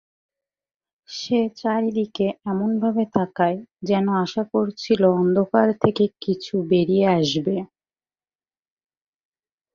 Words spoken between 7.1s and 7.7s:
আসবে।